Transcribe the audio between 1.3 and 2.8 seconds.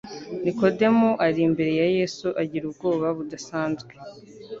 imbere ya Yesu agira